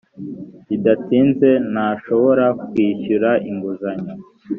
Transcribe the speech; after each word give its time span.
bidatinze 0.69 1.49
ntashobora 1.71 2.45
kwishyura 2.69 3.29
inguzanyo 3.49 4.13